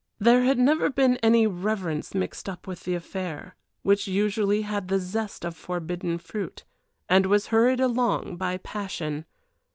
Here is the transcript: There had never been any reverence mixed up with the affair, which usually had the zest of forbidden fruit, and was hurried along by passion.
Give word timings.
There 0.17 0.41
had 0.45 0.57
never 0.57 0.89
been 0.89 1.17
any 1.17 1.45
reverence 1.45 2.15
mixed 2.15 2.49
up 2.49 2.65
with 2.65 2.85
the 2.85 2.95
affair, 2.95 3.55
which 3.83 4.07
usually 4.07 4.63
had 4.63 4.87
the 4.87 4.97
zest 4.97 5.45
of 5.45 5.55
forbidden 5.55 6.17
fruit, 6.17 6.63
and 7.07 7.27
was 7.27 7.49
hurried 7.53 7.79
along 7.79 8.37
by 8.37 8.57
passion. 8.57 9.25